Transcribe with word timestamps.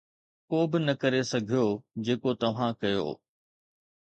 ڪو 0.49 0.59
به 0.69 0.77
نه 0.87 0.93
ڪري 1.01 1.21
سگهيو 1.31 1.67
جيڪو 2.05 2.31
توهان 2.41 2.69
ڪيو 2.81 3.07